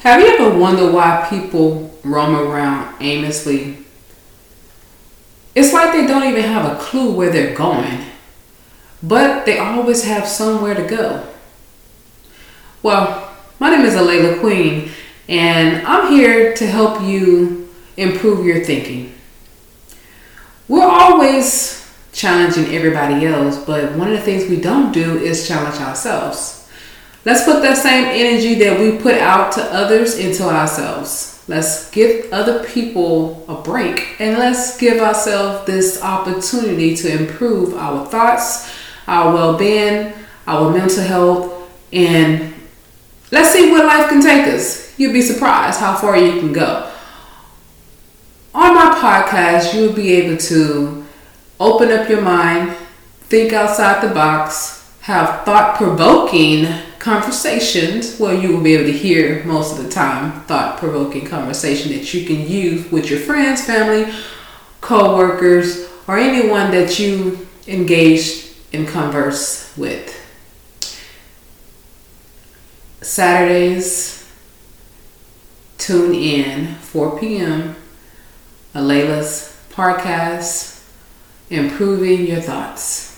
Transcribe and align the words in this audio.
Have 0.00 0.22
you 0.22 0.28
ever 0.28 0.58
wondered 0.58 0.94
why 0.94 1.26
people 1.28 1.94
roam 2.02 2.34
around 2.34 2.94
aimlessly? 3.02 3.76
It's 5.54 5.74
like 5.74 5.92
they 5.92 6.06
don't 6.06 6.24
even 6.24 6.42
have 6.42 6.72
a 6.72 6.80
clue 6.80 7.12
where 7.12 7.30
they're 7.30 7.54
going, 7.54 8.06
but 9.02 9.44
they 9.44 9.58
always 9.58 10.04
have 10.04 10.26
somewhere 10.26 10.74
to 10.74 10.86
go. 10.86 11.26
Well, 12.82 13.30
my 13.58 13.68
name 13.68 13.84
is 13.84 13.94
A'laila 13.94 14.40
Queen, 14.40 14.90
and 15.28 15.86
I'm 15.86 16.10
here 16.10 16.54
to 16.54 16.66
help 16.66 17.02
you 17.02 17.68
improve 17.98 18.46
your 18.46 18.64
thinking. 18.64 19.12
We're 20.66 20.88
always 20.88 21.92
challenging 22.14 22.74
everybody 22.74 23.26
else, 23.26 23.62
but 23.62 23.92
one 23.96 24.10
of 24.10 24.16
the 24.16 24.22
things 24.22 24.48
we 24.48 24.62
don't 24.62 24.92
do 24.92 25.18
is 25.18 25.46
challenge 25.46 25.78
ourselves. 25.78 26.59
Let's 27.24 27.44
put 27.44 27.60
that 27.62 27.76
same 27.76 28.06
energy 28.06 28.54
that 28.56 28.80
we 28.80 28.98
put 28.98 29.14
out 29.14 29.52
to 29.52 29.62
others 29.62 30.18
into 30.18 30.44
ourselves. 30.44 31.44
Let's 31.48 31.90
give 31.90 32.32
other 32.32 32.64
people 32.64 33.44
a 33.48 33.60
break 33.60 34.20
and 34.20 34.38
let's 34.38 34.78
give 34.78 35.02
ourselves 35.02 35.66
this 35.66 36.02
opportunity 36.02 36.96
to 36.96 37.20
improve 37.20 37.74
our 37.74 38.06
thoughts, 38.06 38.72
our 39.06 39.34
well 39.34 39.58
being, 39.58 40.14
our 40.46 40.72
mental 40.72 41.02
health, 41.02 41.70
and 41.92 42.54
let's 43.30 43.52
see 43.52 43.70
where 43.70 43.84
life 43.84 44.08
can 44.08 44.22
take 44.22 44.46
us. 44.46 44.98
You'll 44.98 45.12
be 45.12 45.22
surprised 45.22 45.80
how 45.80 45.96
far 45.96 46.16
you 46.16 46.40
can 46.40 46.52
go. 46.52 46.90
On 48.54 48.74
my 48.74 48.96
podcast, 48.98 49.74
you'll 49.74 49.92
be 49.92 50.12
able 50.14 50.38
to 50.38 51.04
open 51.58 51.90
up 51.90 52.08
your 52.08 52.22
mind, 52.22 52.76
think 53.22 53.52
outside 53.52 54.08
the 54.08 54.14
box, 54.14 54.79
have 55.10 55.44
thought 55.44 55.76
provoking 55.76 56.72
conversations 57.00 58.16
where 58.20 58.32
you 58.32 58.54
will 58.54 58.62
be 58.62 58.74
able 58.74 58.84
to 58.84 58.96
hear 58.96 59.42
most 59.42 59.76
of 59.76 59.82
the 59.82 59.90
time 59.90 60.40
thought 60.42 60.78
provoking 60.78 61.26
conversation 61.26 61.90
that 61.90 62.14
you 62.14 62.24
can 62.24 62.48
use 62.48 62.88
with 62.92 63.10
your 63.10 63.18
friends, 63.18 63.64
family, 63.64 64.12
co 64.80 65.16
workers, 65.16 65.90
or 66.06 66.16
anyone 66.16 66.70
that 66.70 67.00
you 67.00 67.44
engage 67.66 68.52
in 68.70 68.86
converse 68.86 69.76
with. 69.76 70.16
Saturdays, 73.00 74.30
tune 75.76 76.14
in 76.14 76.76
4 76.76 77.18
p.m. 77.18 77.74
A'laila's 78.76 79.60
podcast, 79.70 80.84
Improving 81.48 82.28
Your 82.28 82.40
Thoughts. 82.40 83.09